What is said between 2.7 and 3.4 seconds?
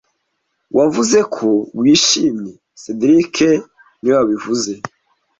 cedric